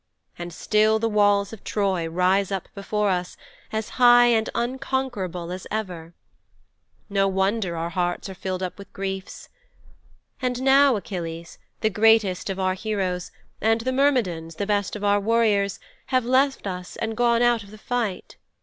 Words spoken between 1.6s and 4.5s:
Troy rise up before us as high and